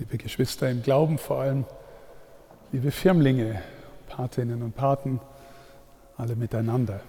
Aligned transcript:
liebe 0.00 0.16
Geschwister 0.16 0.70
im 0.70 0.82
Glauben 0.82 1.18
vor 1.18 1.42
allem, 1.42 1.66
liebe 2.72 2.90
Firmlinge, 2.90 3.60
Patinnen 4.08 4.62
und 4.62 4.74
Paten, 4.74 5.20
alle 6.16 6.36
miteinander. 6.36 7.00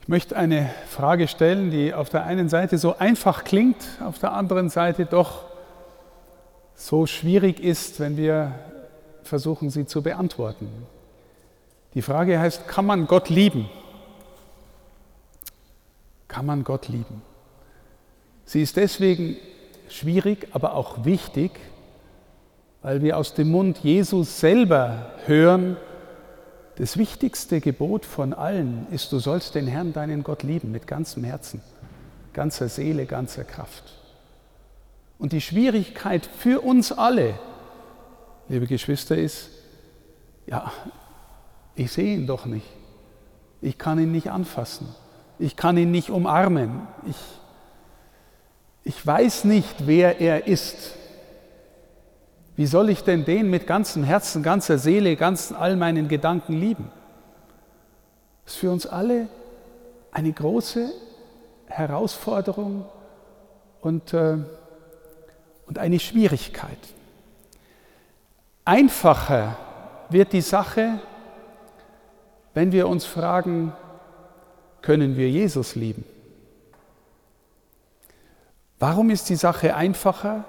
Ich 0.00 0.08
möchte 0.08 0.36
eine 0.36 0.68
Frage 0.88 1.28
stellen, 1.28 1.70
die 1.70 1.94
auf 1.94 2.08
der 2.08 2.24
einen 2.24 2.48
Seite 2.48 2.76
so 2.76 2.98
einfach 2.98 3.44
klingt, 3.44 3.76
auf 4.04 4.18
der 4.18 4.32
anderen 4.32 4.68
Seite 4.68 5.06
doch 5.06 5.44
so 6.74 7.06
schwierig 7.06 7.60
ist, 7.60 8.00
wenn 8.00 8.16
wir 8.16 8.58
versuchen, 9.22 9.70
sie 9.70 9.86
zu 9.86 10.02
beantworten. 10.02 10.68
Die 11.94 12.02
Frage 12.02 12.40
heißt, 12.40 12.66
kann 12.66 12.84
man 12.84 13.06
Gott 13.06 13.28
lieben? 13.28 13.70
Kann 16.26 16.46
man 16.46 16.64
Gott 16.64 16.88
lieben? 16.88 17.22
Sie 18.44 18.60
ist 18.60 18.76
deswegen 18.76 19.36
schwierig, 19.94 20.48
aber 20.52 20.74
auch 20.74 21.04
wichtig, 21.04 21.52
weil 22.82 23.02
wir 23.02 23.16
aus 23.16 23.34
dem 23.34 23.50
Mund 23.50 23.78
Jesus 23.78 24.40
selber 24.40 25.12
hören, 25.26 25.76
das 26.76 26.96
wichtigste 26.96 27.60
Gebot 27.60 28.06
von 28.06 28.32
allen 28.32 28.86
ist, 28.90 29.12
du 29.12 29.18
sollst 29.18 29.54
den 29.54 29.66
Herrn, 29.66 29.92
deinen 29.92 30.22
Gott 30.22 30.42
lieben, 30.42 30.72
mit 30.72 30.86
ganzem 30.86 31.22
Herzen, 31.22 31.62
ganzer 32.32 32.68
Seele, 32.68 33.06
ganzer 33.06 33.44
Kraft. 33.44 33.84
Und 35.18 35.32
die 35.32 35.40
Schwierigkeit 35.40 36.26
für 36.26 36.60
uns 36.62 36.90
alle, 36.90 37.38
liebe 38.48 38.66
Geschwister, 38.66 39.16
ist, 39.16 39.50
ja, 40.46 40.72
ich 41.76 41.92
sehe 41.92 42.14
ihn 42.14 42.26
doch 42.26 42.46
nicht. 42.46 42.66
Ich 43.60 43.78
kann 43.78 43.98
ihn 44.00 44.10
nicht 44.10 44.30
anfassen. 44.30 44.88
Ich 45.38 45.56
kann 45.56 45.76
ihn 45.76 45.90
nicht 45.90 46.10
umarmen. 46.10 46.88
Ich 47.08 47.16
ich 48.84 49.06
weiß 49.06 49.44
nicht, 49.44 49.86
wer 49.86 50.20
er 50.20 50.46
ist. 50.46 50.96
Wie 52.56 52.66
soll 52.66 52.90
ich 52.90 53.02
denn 53.02 53.24
den 53.24 53.48
mit 53.48 53.66
ganzem 53.66 54.04
Herzen, 54.04 54.42
ganzer 54.42 54.78
Seele, 54.78 55.16
ganzen 55.16 55.56
all 55.56 55.76
meinen 55.76 56.08
Gedanken 56.08 56.54
lieben? 56.54 56.90
Das 58.44 58.54
ist 58.54 58.60
für 58.60 58.70
uns 58.70 58.86
alle 58.86 59.28
eine 60.10 60.32
große 60.32 60.92
Herausforderung 61.66 62.84
und, 63.80 64.12
äh, 64.12 64.36
und 65.66 65.78
eine 65.78 65.98
Schwierigkeit. 65.98 66.78
Einfacher 68.64 69.56
wird 70.10 70.32
die 70.32 70.42
Sache, 70.42 71.00
wenn 72.54 72.72
wir 72.72 72.88
uns 72.88 73.06
fragen, 73.06 73.72
können 74.82 75.16
wir 75.16 75.30
Jesus 75.30 75.74
lieben? 75.74 76.04
Warum 78.82 79.10
ist 79.10 79.30
die 79.30 79.36
Sache 79.36 79.76
einfacher? 79.76 80.44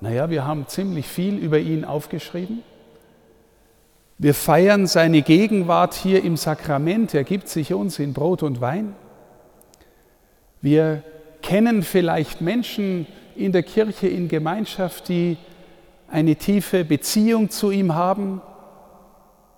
Naja, 0.00 0.30
wir 0.30 0.44
haben 0.44 0.66
ziemlich 0.66 1.06
viel 1.06 1.38
über 1.38 1.60
ihn 1.60 1.84
aufgeschrieben. 1.84 2.64
Wir 4.18 4.34
feiern 4.34 4.88
seine 4.88 5.22
Gegenwart 5.22 5.94
hier 5.94 6.24
im 6.24 6.36
Sakrament. 6.36 7.14
Er 7.14 7.22
gibt 7.22 7.48
sich 7.48 7.72
uns 7.72 8.00
in 8.00 8.14
Brot 8.14 8.42
und 8.42 8.60
Wein. 8.60 8.96
Wir 10.60 11.04
kennen 11.40 11.84
vielleicht 11.84 12.40
Menschen 12.40 13.06
in 13.36 13.52
der 13.52 13.62
Kirche, 13.62 14.08
in 14.08 14.26
Gemeinschaft, 14.26 15.08
die 15.08 15.36
eine 16.08 16.34
tiefe 16.34 16.84
Beziehung 16.84 17.48
zu 17.48 17.70
ihm 17.70 17.94
haben, 17.94 18.42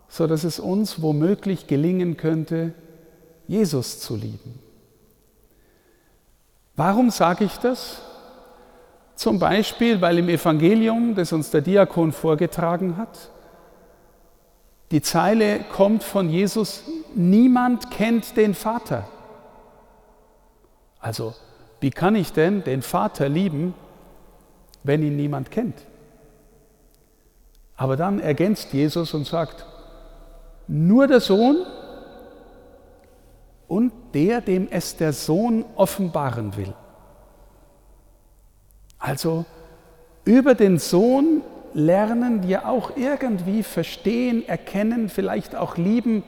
sodass 0.09 0.45
es 0.45 0.61
uns 0.61 1.01
womöglich 1.01 1.69
gelingen 1.69 2.19
könnte, 2.19 2.75
Jesus 3.49 3.99
zu 3.99 4.15
lieben. 4.15 4.64
Warum 6.77 7.11
sage 7.11 7.45
ich 7.45 7.57
das? 7.59 8.03
Zum 9.15 9.39
Beispiel, 9.39 10.01
weil 10.01 10.19
im 10.19 10.29
Evangelium, 10.29 11.15
das 11.15 11.33
uns 11.33 11.51
der 11.51 11.61
Diakon 11.61 12.13
vorgetragen 12.13 12.97
hat, 12.97 13.31
die 14.91 15.03
Zeile 15.03 15.61
kommt 15.73 16.03
von 16.03 16.29
Jesus, 16.29 16.85
niemand 17.15 17.91
kennt 17.91 18.37
den 18.37 18.55
Vater. 18.55 19.09
Also, 20.99 21.35
wie 21.81 21.91
kann 21.91 22.17
ich 22.17 22.33
denn 22.33 22.65
den 22.65 22.83
Vater 22.83 23.29
lieben, 23.29 23.75
wenn 24.83 25.03
ihn 25.03 25.17
niemand 25.17 25.51
kennt? 25.51 25.83
Aber 27.77 27.97
dann 27.97 28.21
ergänzt 28.21 28.73
Jesus 28.73 29.15
und 29.15 29.27
sagt, 29.27 29.67
nur 30.67 31.07
der 31.07 31.21
Sohn 31.21 31.59
und 33.69 33.93
der, 34.15 34.41
dem 34.41 34.69
es 34.71 34.97
der 34.97 35.13
Sohn 35.13 35.65
offenbaren 35.77 36.57
will. 36.57 36.73
Also 38.99 39.45
über 40.25 40.55
den 40.55 40.79
Sohn 40.79 41.43
lernen 41.75 42.47
wir 42.47 42.69
auch 42.69 42.97
irgendwie 42.97 43.63
verstehen, 43.63 44.49
erkennen, 44.49 45.09
vielleicht 45.09 45.55
auch 45.57 45.77
lieben, 45.77 46.23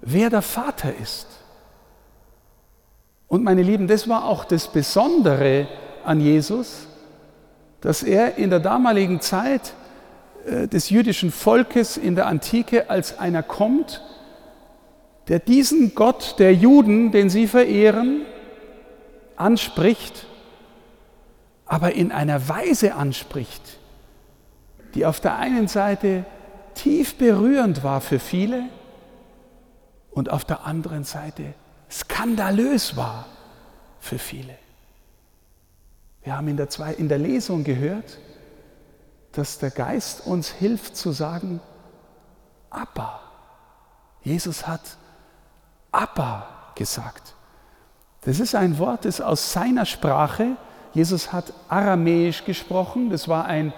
wer 0.00 0.30
der 0.30 0.42
Vater 0.42 0.92
ist. 1.00 1.26
Und 3.28 3.44
meine 3.44 3.62
Lieben, 3.62 3.86
das 3.86 4.08
war 4.08 4.24
auch 4.24 4.44
das 4.44 4.68
Besondere 4.68 5.68
an 6.04 6.20
Jesus, 6.20 6.86
dass 7.80 8.02
er 8.02 8.36
in 8.38 8.50
der 8.50 8.60
damaligen 8.60 9.20
Zeit 9.20 9.74
äh, 10.46 10.66
des 10.66 10.90
jüdischen 10.90 11.30
Volkes 11.30 11.96
in 11.96 12.14
der 12.14 12.26
Antike 12.26 12.90
als 12.90 13.18
einer 13.18 13.42
kommt, 13.42 14.02
der 15.28 15.38
diesen 15.38 15.94
Gott 15.94 16.36
der 16.38 16.54
Juden, 16.54 17.10
den 17.10 17.30
sie 17.30 17.46
verehren, 17.46 18.22
anspricht, 19.36 20.26
aber 21.66 21.92
in 21.92 22.12
einer 22.12 22.48
Weise 22.48 22.94
anspricht, 22.94 23.78
die 24.94 25.06
auf 25.06 25.20
der 25.20 25.36
einen 25.36 25.66
Seite 25.66 26.24
tief 26.74 27.16
berührend 27.16 27.82
war 27.82 28.00
für 28.00 28.18
viele 28.18 28.64
und 30.10 30.30
auf 30.30 30.44
der 30.44 30.66
anderen 30.66 31.04
Seite 31.04 31.54
skandalös 31.90 32.96
war 32.96 33.26
für 33.98 34.18
viele. 34.18 34.56
Wir 36.22 36.36
haben 36.36 36.48
in 36.48 36.56
der, 36.56 36.68
zwei, 36.68 36.92
in 36.92 37.08
der 37.08 37.18
Lesung 37.18 37.64
gehört, 37.64 38.18
dass 39.32 39.58
der 39.58 39.70
Geist 39.70 40.26
uns 40.26 40.50
hilft 40.50 40.96
zu 40.96 41.12
sagen, 41.12 41.60
Abba. 42.70 43.20
Jesus 44.22 44.66
hat 44.66 44.96
Abba 45.94 46.48
gesagt. 46.74 47.34
Das 48.22 48.40
ist 48.40 48.54
ein 48.54 48.78
Wort, 48.78 49.04
das 49.04 49.20
aus 49.20 49.52
seiner 49.52 49.86
Sprache, 49.86 50.56
Jesus 50.92 51.32
hat 51.32 51.52
Aramäisch 51.68 52.44
gesprochen, 52.44 53.10
das 53.10 53.28
war 53.28 53.46
ein 53.46 53.72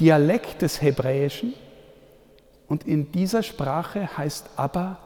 Dialekt 0.00 0.62
des 0.62 0.80
Hebräischen. 0.82 1.54
Und 2.66 2.84
in 2.84 3.12
dieser 3.12 3.42
Sprache 3.42 4.16
heißt 4.16 4.50
Abba 4.56 4.98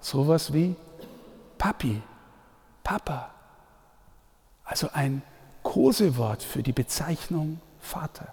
sowas 0.00 0.52
wie 0.52 0.74
Papi, 1.58 2.02
Papa. 2.82 3.30
Also 4.64 4.88
ein 4.92 5.22
Kosewort 5.62 6.42
für 6.42 6.62
die 6.62 6.72
Bezeichnung 6.72 7.60
Vater. 7.80 8.28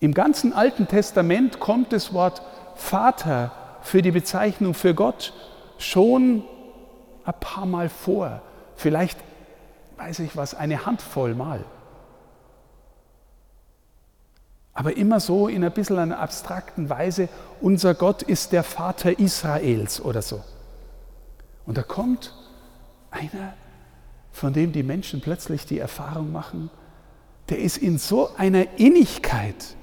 Im 0.00 0.12
ganzen 0.12 0.52
Alten 0.52 0.88
Testament 0.88 1.60
kommt 1.60 1.92
das 1.92 2.12
Wort 2.12 2.42
Vater 2.74 3.52
für 3.82 4.02
die 4.02 4.10
Bezeichnung 4.10 4.74
für 4.74 4.94
Gott 4.94 5.32
schon 5.82 6.44
ein 7.24 7.34
paar 7.40 7.66
Mal 7.66 7.88
vor. 7.88 8.42
Vielleicht, 8.76 9.18
weiß 9.96 10.20
ich 10.20 10.36
was, 10.36 10.54
eine 10.54 10.86
Handvoll 10.86 11.34
Mal. 11.34 11.64
Aber 14.74 14.96
immer 14.96 15.20
so 15.20 15.48
in 15.48 15.62
ein 15.64 15.72
bisschen 15.72 15.98
einer 15.98 16.18
abstrakten 16.18 16.88
Weise, 16.88 17.28
unser 17.60 17.94
Gott 17.94 18.22
ist 18.22 18.52
der 18.52 18.64
Vater 18.64 19.18
Israels 19.18 20.00
oder 20.00 20.22
so. 20.22 20.42
Und 21.66 21.76
da 21.76 21.82
kommt 21.82 22.34
einer, 23.10 23.52
von 24.32 24.52
dem 24.52 24.72
die 24.72 24.82
Menschen 24.82 25.20
plötzlich 25.20 25.66
die 25.66 25.78
Erfahrung 25.78 26.32
machen, 26.32 26.70
der 27.50 27.58
ist 27.58 27.76
in 27.76 27.98
so 27.98 28.34
einer 28.36 28.78
Innigkeit 28.78 29.76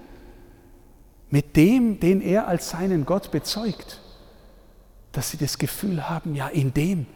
mit 1.29 1.55
dem, 1.55 1.99
den 1.99 2.21
er 2.21 2.47
als 2.47 2.71
seinen 2.71 3.05
Gott 3.05 3.29
bezeugt 3.29 4.01
dass 5.11 5.31
sie 5.31 5.37
das 5.37 5.57
Gefühl 5.57 6.09
haben, 6.09 6.35
ja, 6.35 6.47
in 6.47 6.73
dem 6.73 7.07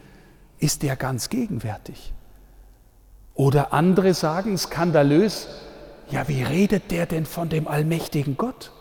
ist 0.59 0.83
er 0.83 0.95
ganz 0.95 1.29
gegenwärtig. 1.29 2.13
Oder 3.35 3.73
andere 3.73 4.13
sagen 4.13 4.57
skandalös, 4.57 5.47
ja, 6.09 6.27
wie 6.27 6.43
redet 6.43 6.91
der 6.91 7.05
denn 7.05 7.25
von 7.25 7.49
dem 7.49 7.67
allmächtigen 7.67 8.37
Gott? 8.37 8.71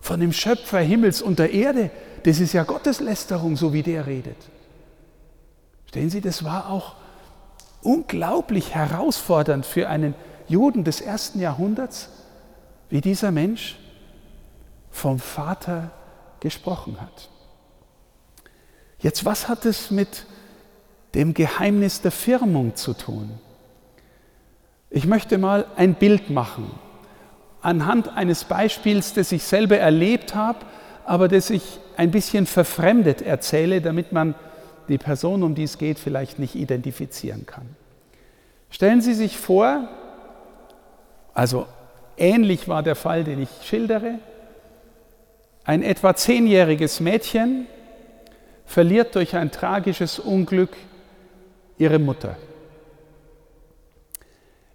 Von 0.00 0.20
dem 0.20 0.32
Schöpfer 0.32 0.80
Himmels 0.80 1.22
und 1.22 1.38
der 1.38 1.52
Erde? 1.52 1.90
Das 2.24 2.40
ist 2.40 2.52
ja 2.52 2.64
Gotteslästerung, 2.64 3.56
so 3.56 3.72
wie 3.72 3.82
der 3.82 4.06
redet. 4.06 4.36
Stellen 5.86 6.10
Sie, 6.10 6.20
das 6.20 6.44
war 6.44 6.70
auch 6.70 6.94
unglaublich 7.82 8.74
herausfordernd 8.74 9.66
für 9.66 9.88
einen 9.88 10.14
Juden 10.48 10.84
des 10.84 11.00
ersten 11.00 11.40
Jahrhunderts, 11.40 12.08
wie 12.88 13.00
dieser 13.00 13.30
Mensch 13.30 13.78
vom 14.90 15.18
Vater 15.18 15.90
gesprochen 16.40 17.00
hat. 17.00 17.28
Jetzt, 19.02 19.24
was 19.24 19.48
hat 19.48 19.66
es 19.66 19.90
mit 19.90 20.24
dem 21.14 21.34
Geheimnis 21.34 22.00
der 22.00 22.12
Firmung 22.12 22.76
zu 22.76 22.94
tun? 22.94 23.30
Ich 24.90 25.06
möchte 25.06 25.38
mal 25.38 25.66
ein 25.76 25.94
Bild 25.94 26.30
machen. 26.30 26.70
anhand 27.60 28.16
eines 28.16 28.42
Beispiels, 28.42 29.14
das 29.14 29.30
ich 29.30 29.44
selber 29.44 29.78
erlebt 29.78 30.34
habe, 30.34 30.58
aber 31.04 31.28
das 31.28 31.48
ich 31.48 31.78
ein 31.96 32.10
bisschen 32.10 32.46
verfremdet 32.46 33.22
erzähle, 33.22 33.80
damit 33.80 34.10
man 34.10 34.34
die 34.88 34.98
Person, 34.98 35.44
um 35.44 35.54
die 35.54 35.62
es 35.62 35.78
geht, 35.78 36.00
vielleicht 36.00 36.40
nicht 36.40 36.56
identifizieren 36.56 37.46
kann. 37.46 37.76
Stellen 38.68 39.00
Sie 39.00 39.14
sich 39.14 39.36
vor, 39.36 39.88
also 41.34 41.66
ähnlich 42.16 42.66
war 42.66 42.82
der 42.82 42.96
Fall, 42.96 43.22
den 43.22 43.40
ich 43.40 43.50
schildere, 43.62 44.18
ein 45.64 45.84
etwa 45.84 46.16
zehnjähriges 46.16 46.98
Mädchen 46.98 47.66
verliert 48.64 49.14
durch 49.14 49.36
ein 49.36 49.50
tragisches 49.50 50.18
Unglück 50.18 50.76
ihre 51.78 51.98
Mutter. 51.98 52.36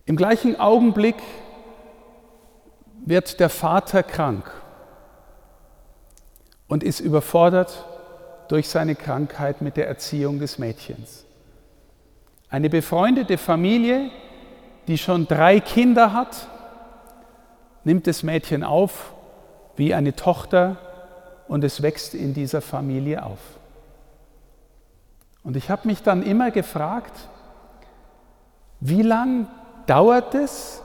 Im 0.05 0.15
gleichen 0.15 0.59
Augenblick 0.59 1.15
wird 3.05 3.39
der 3.39 3.49
Vater 3.49 4.03
krank 4.03 4.51
und 6.67 6.83
ist 6.83 6.99
überfordert 6.99 7.85
durch 8.49 8.69
seine 8.69 8.95
Krankheit 8.95 9.61
mit 9.61 9.77
der 9.77 9.87
Erziehung 9.87 10.39
des 10.39 10.57
Mädchens. 10.57 11.25
Eine 12.49 12.69
befreundete 12.69 13.37
Familie, 13.37 14.09
die 14.87 14.97
schon 14.97 15.27
drei 15.27 15.59
Kinder 15.59 16.13
hat, 16.13 16.47
nimmt 17.83 18.07
das 18.07 18.23
Mädchen 18.23 18.63
auf 18.63 19.13
wie 19.75 19.93
eine 19.93 20.15
Tochter 20.15 20.77
und 21.47 21.63
es 21.63 21.81
wächst 21.81 22.13
in 22.15 22.33
dieser 22.33 22.61
Familie 22.61 23.23
auf. 23.23 23.39
Und 25.47 25.55
ich 25.55 25.69
habe 25.69 25.87
mich 25.87 26.03
dann 26.03 26.23
immer 26.23 26.51
gefragt, 26.51 27.29
wie 28.81 29.01
lang 29.01 29.47
dauert 29.85 30.35
es, 30.35 30.81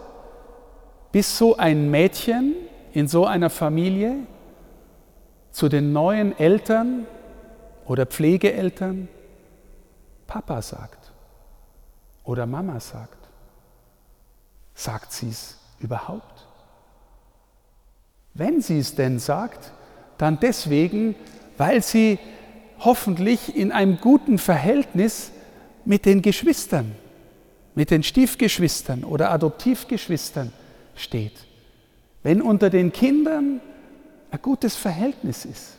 bis 1.11 1.37
so 1.37 1.57
ein 1.57 1.91
Mädchen 1.91 2.55
in 2.93 3.09
so 3.09 3.27
einer 3.27 3.51
Familie 3.51 4.19
zu 5.51 5.69
den 5.69 5.93
neuen 5.93 6.39
Eltern 6.39 7.09
oder 7.87 8.07
Pflegeeltern 8.07 9.09
Papa 10.29 10.63
sagt 10.63 11.11
oder 12.23 12.47
Mama 12.47 12.79
sagt. 12.79 13.19
Sagt 14.77 15.13
sie 15.13 15.31
es 15.31 15.59
überhaupt? 15.81 16.47
Wenn 18.33 18.61
sie 18.61 18.79
es 18.79 18.95
denn 18.95 19.19
sagt, 19.19 19.73
dann 20.19 20.39
deswegen, 20.39 21.17
weil 21.59 21.83
sie 21.83 22.21
hoffentlich 22.85 23.57
in 23.57 23.73
einem 23.73 23.99
guten 24.01 24.39
Verhältnis 24.39 25.33
mit 25.85 26.05
den 26.05 26.23
Geschwistern, 26.23 26.93
mit 27.75 27.91
den 27.91 28.03
Stiefgeschwistern 28.03 29.05
oder 29.05 29.31
Adoptivgeschwistern 29.31 30.53
steht. 30.95 31.47
Wenn 32.23 32.43
unter 32.43 32.71
den 32.71 32.93
Kindern 32.93 33.61
ein 34.31 34.43
gutes 34.43 34.77
Verhältnis 34.77 35.45
ist 35.45 35.79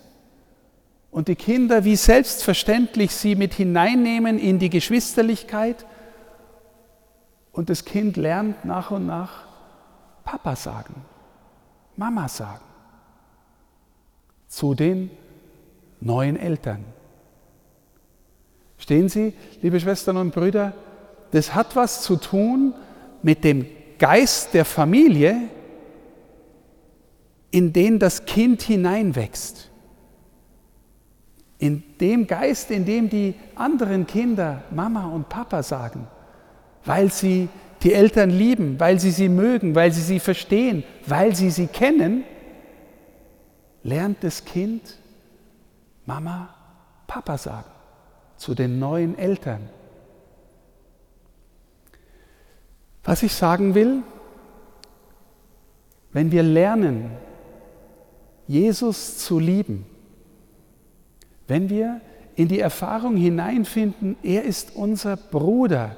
und 1.11 1.27
die 1.27 1.35
Kinder 1.35 1.83
wie 1.83 1.95
selbstverständlich 1.95 3.11
sie 3.11 3.35
mit 3.35 3.53
hineinnehmen 3.53 4.38
in 4.38 4.59
die 4.59 4.69
Geschwisterlichkeit 4.69 5.85
und 7.51 7.69
das 7.69 7.85
Kind 7.85 8.17
lernt 8.17 8.65
nach 8.65 8.91
und 8.91 9.05
nach 9.05 9.45
Papa 10.23 10.55
sagen, 10.55 10.95
Mama 11.95 12.27
sagen 12.27 12.63
zu 14.47 14.75
den 14.75 15.09
neuen 16.05 16.38
Eltern. 16.38 16.83
Stehen 18.77 19.09
Sie, 19.09 19.33
liebe 19.61 19.79
Schwestern 19.79 20.17
und 20.17 20.33
Brüder, 20.33 20.73
das 21.31 21.55
hat 21.55 21.75
was 21.75 22.01
zu 22.01 22.17
tun 22.17 22.73
mit 23.21 23.44
dem 23.44 23.65
Geist 23.97 24.53
der 24.53 24.65
Familie, 24.65 25.38
in 27.51 27.71
den 27.71 28.00
das 28.00 28.25
Kind 28.25 28.61
hineinwächst. 28.61 29.69
In 31.59 31.83
dem 32.01 32.27
Geist, 32.27 32.71
in 32.71 32.85
dem 32.85 33.09
die 33.09 33.35
anderen 33.55 34.05
Kinder 34.05 34.63
Mama 34.71 35.07
und 35.07 35.29
Papa 35.29 35.63
sagen, 35.63 36.07
weil 36.83 37.09
sie 37.11 37.47
die 37.83 37.94
Eltern 37.94 38.29
lieben, 38.29 38.79
weil 38.79 39.00
sie 39.00 39.11
sie 39.11 39.29
mögen, 39.29 39.75
weil 39.75 39.94
sie 39.94 40.01
sie 40.01 40.19
verstehen, 40.19 40.83
weil 41.05 41.35
sie 41.35 41.50
sie 41.51 41.67
kennen, 41.67 42.25
lernt 43.83 44.23
das 44.23 44.44
Kind 44.44 44.97
Mama, 46.05 46.50
Papa 47.07 47.38
sagen 47.38 47.69
zu 48.38 48.53
den 48.55 48.79
neuen 48.79 49.17
Eltern. 49.17 49.69
Was 53.03 53.23
ich 53.23 53.33
sagen 53.33 53.75
will, 53.75 54.01
wenn 56.11 56.31
wir 56.31 56.44
lernen, 56.44 57.11
Jesus 58.47 59.17
zu 59.17 59.39
lieben, 59.39 59.85
wenn 61.47 61.69
wir 61.69 62.01
in 62.35 62.47
die 62.47 62.59
Erfahrung 62.59 63.15
hineinfinden, 63.15 64.17
er 64.23 64.44
ist 64.44 64.75
unser 64.75 65.17
Bruder, 65.17 65.95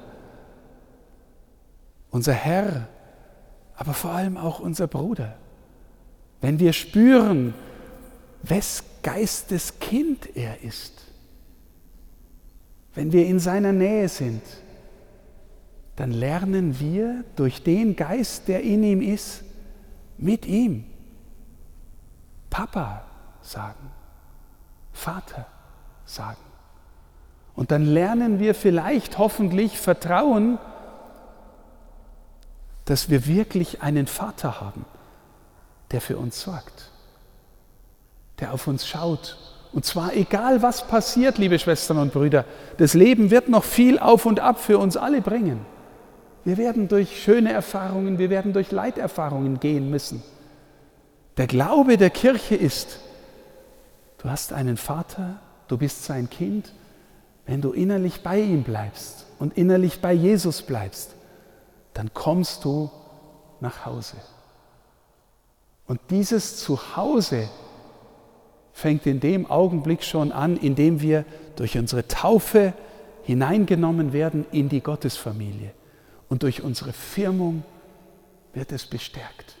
unser 2.10 2.32
Herr, 2.32 2.88
aber 3.76 3.92
vor 3.92 4.12
allem 4.12 4.36
auch 4.36 4.60
unser 4.60 4.86
Bruder. 4.86 5.34
Wenn 6.40 6.58
wir 6.58 6.72
spüren, 6.72 7.54
wes 8.42 8.82
Geistes 9.02 9.78
Kind 9.78 10.36
er 10.36 10.62
ist, 10.62 10.92
wenn 12.94 13.12
wir 13.12 13.26
in 13.26 13.38
seiner 13.38 13.72
Nähe 13.72 14.08
sind, 14.08 14.42
dann 15.94 16.10
lernen 16.10 16.80
wir 16.80 17.24
durch 17.36 17.62
den 17.62 17.94
Geist, 17.96 18.48
der 18.48 18.62
in 18.62 18.82
ihm 18.82 19.00
ist, 19.00 19.44
mit 20.18 20.46
ihm 20.46 20.84
Papa 22.50 23.04
sagen, 23.42 23.90
Vater 24.92 25.46
sagen. 26.04 26.40
Und 27.54 27.70
dann 27.70 27.84
lernen 27.84 28.38
wir 28.38 28.54
vielleicht 28.54 29.18
hoffentlich 29.18 29.78
Vertrauen, 29.78 30.58
dass 32.84 33.10
wir 33.10 33.26
wirklich 33.26 33.82
einen 33.82 34.06
Vater 34.06 34.60
haben, 34.60 34.84
der 35.90 36.00
für 36.00 36.18
uns 36.18 36.40
sorgt, 36.40 36.92
der 38.40 38.52
auf 38.52 38.66
uns 38.66 38.86
schaut. 38.86 39.38
Und 39.72 39.84
zwar 39.84 40.14
egal, 40.14 40.62
was 40.62 40.86
passiert, 40.86 41.38
liebe 41.38 41.58
Schwestern 41.58 41.98
und 41.98 42.12
Brüder, 42.12 42.44
das 42.78 42.94
Leben 42.94 43.30
wird 43.30 43.48
noch 43.48 43.64
viel 43.64 43.98
auf 43.98 44.26
und 44.26 44.40
ab 44.40 44.58
für 44.60 44.78
uns 44.78 44.96
alle 44.96 45.20
bringen. 45.20 45.64
Wir 46.44 46.56
werden 46.56 46.88
durch 46.88 47.22
schöne 47.22 47.52
Erfahrungen, 47.52 48.18
wir 48.18 48.30
werden 48.30 48.52
durch 48.52 48.70
Leiterfahrungen 48.70 49.60
gehen 49.60 49.90
müssen. 49.90 50.22
Der 51.36 51.46
Glaube 51.46 51.98
der 51.98 52.10
Kirche 52.10 52.54
ist, 52.54 53.00
du 54.18 54.30
hast 54.30 54.52
einen 54.52 54.76
Vater, 54.76 55.40
du 55.68 55.76
bist 55.76 56.04
sein 56.04 56.30
Kind, 56.30 56.72
wenn 57.46 57.60
du 57.60 57.72
innerlich 57.72 58.22
bei 58.22 58.40
ihm 58.40 58.62
bleibst 58.62 59.26
und 59.38 59.58
innerlich 59.58 60.00
bei 60.00 60.12
Jesus 60.12 60.62
bleibst, 60.62 61.14
dann 61.94 62.14
kommst 62.14 62.64
du 62.64 62.90
nach 63.60 63.84
Hause. 63.84 64.16
Und 65.86 66.00
dieses 66.10 66.58
Zuhause 66.58 67.48
fängt 68.76 69.06
in 69.06 69.20
dem 69.20 69.50
Augenblick 69.50 70.04
schon 70.04 70.32
an, 70.32 70.58
in 70.58 70.74
dem 70.74 71.00
wir 71.00 71.24
durch 71.56 71.78
unsere 71.78 72.06
Taufe 72.08 72.74
hineingenommen 73.22 74.12
werden 74.12 74.44
in 74.52 74.68
die 74.68 74.82
Gottesfamilie. 74.82 75.70
Und 76.28 76.42
durch 76.42 76.62
unsere 76.62 76.92
Firmung 76.92 77.64
wird 78.52 78.72
es 78.72 78.84
bestärkt. 78.84 79.56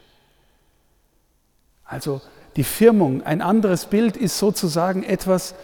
Also 1.86 2.20
die 2.56 2.62
Firmung, 2.62 3.22
ein 3.22 3.40
anderes 3.40 3.86
Bild 3.86 4.18
ist 4.18 4.36
sozusagen 4.38 5.02
etwas, 5.02 5.54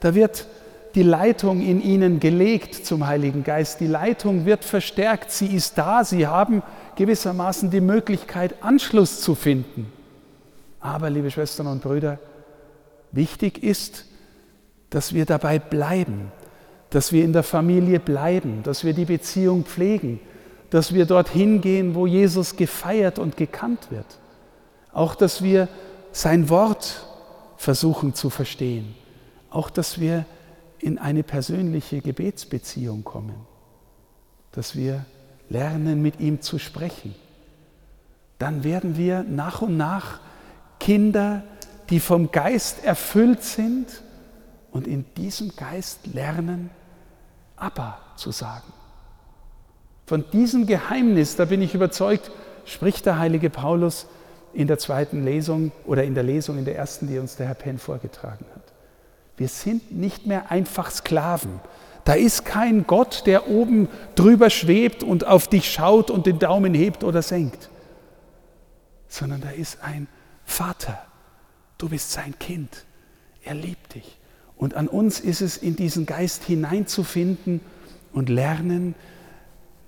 da 0.00 0.14
wird 0.14 0.46
die 0.94 1.02
Leitung 1.02 1.60
in 1.60 1.82
ihnen 1.82 2.18
gelegt 2.18 2.86
zum 2.86 3.06
Heiligen 3.06 3.44
Geist. 3.44 3.80
Die 3.80 3.86
Leitung 3.88 4.46
wird 4.46 4.64
verstärkt, 4.64 5.32
sie 5.32 5.48
ist 5.48 5.76
da, 5.76 6.02
sie 6.02 6.26
haben 6.26 6.62
gewissermaßen 6.96 7.70
die 7.70 7.82
Möglichkeit, 7.82 8.54
Anschluss 8.62 9.20
zu 9.20 9.34
finden. 9.34 9.92
Aber, 10.80 11.10
liebe 11.10 11.30
Schwestern 11.30 11.66
und 11.66 11.82
Brüder, 11.82 12.18
wichtig 13.12 13.62
ist, 13.62 14.06
dass 14.90 15.14
wir 15.14 15.24
dabei 15.24 15.58
bleiben, 15.58 16.32
dass 16.90 17.12
wir 17.12 17.24
in 17.24 17.32
der 17.32 17.42
Familie 17.42 18.00
bleiben, 18.00 18.62
dass 18.62 18.84
wir 18.84 18.92
die 18.92 19.06
Beziehung 19.06 19.64
pflegen, 19.64 20.20
dass 20.70 20.92
wir 20.92 21.06
dorthin 21.06 21.60
gehen, 21.60 21.94
wo 21.94 22.06
Jesus 22.06 22.56
gefeiert 22.56 23.18
und 23.18 23.36
gekannt 23.36 23.90
wird. 23.90 24.06
Auch, 24.92 25.14
dass 25.14 25.42
wir 25.42 25.68
sein 26.12 26.48
Wort 26.48 27.06
versuchen 27.56 28.14
zu 28.14 28.30
verstehen. 28.30 28.94
Auch, 29.50 29.70
dass 29.70 30.00
wir 30.00 30.24
in 30.78 30.98
eine 30.98 31.22
persönliche 31.22 32.00
Gebetsbeziehung 32.00 33.04
kommen. 33.04 33.34
Dass 34.52 34.76
wir 34.76 35.04
lernen, 35.48 36.02
mit 36.02 36.20
ihm 36.20 36.40
zu 36.40 36.58
sprechen. 36.58 37.14
Dann 38.38 38.64
werden 38.64 38.96
wir 38.96 39.22
nach 39.22 39.62
und 39.62 39.76
nach 39.76 40.20
Kinder, 40.80 41.44
die 41.92 42.00
vom 42.00 42.32
Geist 42.32 42.82
erfüllt 42.86 43.42
sind 43.42 43.86
und 44.70 44.86
in 44.86 45.04
diesem 45.14 45.54
Geist 45.54 46.06
lernen, 46.06 46.70
Abba 47.54 47.98
zu 48.16 48.30
sagen. 48.30 48.72
Von 50.06 50.24
diesem 50.32 50.66
Geheimnis, 50.66 51.36
da 51.36 51.44
bin 51.44 51.60
ich 51.60 51.74
überzeugt, 51.74 52.30
spricht 52.64 53.04
der 53.04 53.18
heilige 53.18 53.50
Paulus 53.50 54.06
in 54.54 54.68
der 54.68 54.78
zweiten 54.78 55.22
Lesung 55.22 55.70
oder 55.84 56.02
in 56.04 56.14
der 56.14 56.22
Lesung 56.22 56.56
in 56.56 56.64
der 56.64 56.76
ersten, 56.76 57.08
die 57.08 57.18
uns 57.18 57.36
der 57.36 57.48
Herr 57.48 57.54
Penn 57.56 57.76
vorgetragen 57.76 58.46
hat. 58.54 58.72
Wir 59.36 59.48
sind 59.48 59.92
nicht 59.92 60.26
mehr 60.26 60.50
einfach 60.50 60.90
Sklaven. 60.90 61.60
Da 62.04 62.14
ist 62.14 62.46
kein 62.46 62.86
Gott, 62.86 63.24
der 63.26 63.48
oben 63.48 63.90
drüber 64.14 64.48
schwebt 64.48 65.02
und 65.02 65.26
auf 65.26 65.46
dich 65.46 65.70
schaut 65.70 66.10
und 66.10 66.24
den 66.24 66.38
Daumen 66.38 66.72
hebt 66.72 67.04
oder 67.04 67.20
senkt, 67.20 67.68
sondern 69.08 69.42
da 69.42 69.50
ist 69.50 69.84
ein 69.84 70.08
Vater. 70.46 70.98
Du 71.82 71.88
bist 71.88 72.12
sein 72.12 72.38
Kind. 72.38 72.84
Er 73.42 73.54
liebt 73.54 73.96
dich. 73.96 74.16
Und 74.56 74.74
an 74.74 74.86
uns 74.86 75.18
ist 75.18 75.40
es, 75.40 75.56
in 75.56 75.74
diesen 75.74 76.06
Geist 76.06 76.44
hineinzufinden 76.44 77.60
und 78.12 78.28
lernen, 78.28 78.94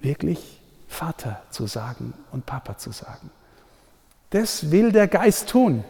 wirklich 0.00 0.60
Vater 0.88 1.40
zu 1.50 1.68
sagen 1.68 2.12
und 2.32 2.46
Papa 2.46 2.78
zu 2.78 2.90
sagen. 2.90 3.30
Das 4.30 4.72
will 4.72 4.90
der 4.90 5.06
Geist 5.06 5.50
tun. 5.50 5.84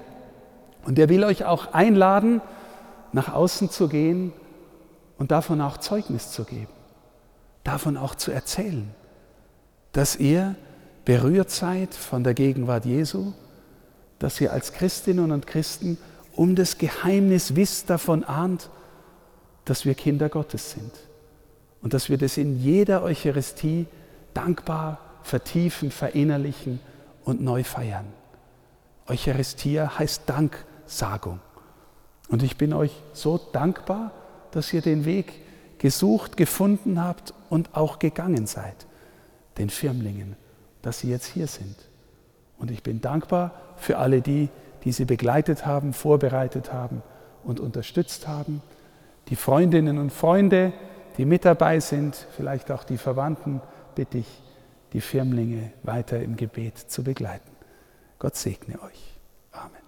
Und 0.84 0.98
er 0.98 1.08
will 1.08 1.24
euch 1.24 1.46
auch 1.46 1.72
einladen, 1.72 2.42
nach 3.12 3.32
außen 3.32 3.70
zu 3.70 3.88
gehen 3.88 4.34
und 5.16 5.30
davon 5.30 5.62
auch 5.62 5.78
Zeugnis 5.78 6.32
zu 6.32 6.44
geben, 6.44 6.68
davon 7.62 7.96
auch 7.96 8.14
zu 8.14 8.30
erzählen, 8.30 8.90
dass 9.92 10.16
ihr 10.16 10.54
berührt 11.06 11.50
seid 11.50 11.94
von 11.94 12.24
der 12.24 12.34
Gegenwart 12.34 12.84
Jesu, 12.84 13.32
dass 14.24 14.40
ihr 14.40 14.54
als 14.54 14.72
Christinnen 14.72 15.32
und 15.32 15.46
Christen 15.46 15.98
um 16.32 16.56
das 16.56 16.78
Geheimnis 16.78 17.56
wisst, 17.56 17.90
davon 17.90 18.24
ahnt, 18.24 18.70
dass 19.66 19.84
wir 19.84 19.94
Kinder 19.94 20.30
Gottes 20.30 20.70
sind 20.70 20.92
und 21.82 21.92
dass 21.92 22.08
wir 22.08 22.16
das 22.16 22.38
in 22.38 22.58
jeder 22.58 23.02
Eucharistie 23.02 23.84
dankbar 24.32 24.98
vertiefen, 25.24 25.90
verinnerlichen 25.90 26.80
und 27.26 27.42
neu 27.42 27.64
feiern. 27.64 28.06
Eucharistia 29.08 29.98
heißt 29.98 30.22
Danksagung. 30.24 31.40
Und 32.30 32.42
ich 32.42 32.56
bin 32.56 32.72
euch 32.72 32.92
so 33.12 33.36
dankbar, 33.52 34.10
dass 34.52 34.72
ihr 34.72 34.80
den 34.80 35.04
Weg 35.04 35.34
gesucht, 35.76 36.38
gefunden 36.38 36.98
habt 36.98 37.34
und 37.50 37.76
auch 37.76 37.98
gegangen 37.98 38.46
seid, 38.46 38.86
den 39.58 39.68
Firmlingen, 39.68 40.34
dass 40.80 41.00
sie 41.00 41.10
jetzt 41.10 41.26
hier 41.26 41.46
sind. 41.46 41.76
Und 42.58 42.70
ich 42.70 42.82
bin 42.82 43.00
dankbar 43.00 43.52
für 43.76 43.98
alle 43.98 44.20
die, 44.20 44.48
die 44.84 44.92
sie 44.92 45.04
begleitet 45.04 45.66
haben, 45.66 45.92
vorbereitet 45.92 46.72
haben 46.72 47.02
und 47.42 47.60
unterstützt 47.60 48.28
haben, 48.28 48.62
die 49.28 49.36
Freundinnen 49.36 49.98
und 49.98 50.10
Freunde, 50.10 50.72
die 51.16 51.24
mit 51.24 51.44
dabei 51.44 51.80
sind, 51.80 52.26
vielleicht 52.36 52.70
auch 52.70 52.84
die 52.84 52.98
Verwandten, 52.98 53.60
bitte 53.94 54.18
ich, 54.18 54.42
die 54.92 55.00
Firmlinge 55.00 55.72
weiter 55.82 56.20
im 56.20 56.36
Gebet 56.36 56.78
zu 56.78 57.02
begleiten. 57.02 57.50
Gott 58.18 58.36
segne 58.36 58.80
euch. 58.82 59.18
Amen. 59.52 59.83